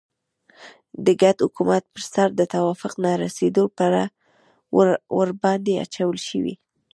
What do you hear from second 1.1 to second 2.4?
ګډ حکومت پر سر